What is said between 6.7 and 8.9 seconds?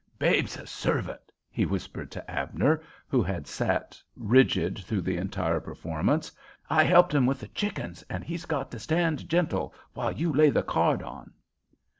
"I helped him with the chickens, and he's got to